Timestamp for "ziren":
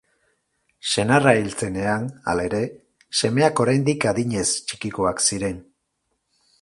5.29-5.61